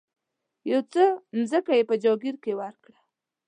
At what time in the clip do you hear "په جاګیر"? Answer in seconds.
1.89-2.35